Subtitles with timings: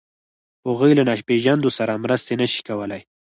[0.67, 3.01] هغوی له ناپېژاندو سره مرسته نهشي کولی.